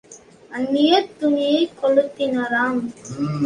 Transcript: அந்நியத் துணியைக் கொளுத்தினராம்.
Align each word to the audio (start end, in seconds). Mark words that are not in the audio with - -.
அந்நியத் 0.51 1.11
துணியைக் 1.19 1.77
கொளுத்தினராம். 1.81 2.81